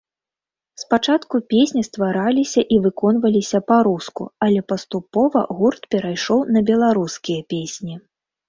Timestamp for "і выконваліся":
2.77-3.59